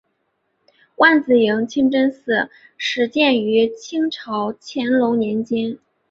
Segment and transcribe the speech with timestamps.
[0.95, 5.77] 万子营清真寺始建于清朝乾隆年间。